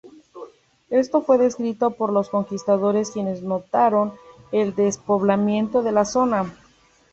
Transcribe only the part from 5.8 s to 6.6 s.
de la zona.